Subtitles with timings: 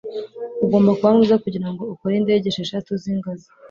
[0.63, 3.47] Ugomba kuba mwiza kugirango ukore indege esheshatu zingazi.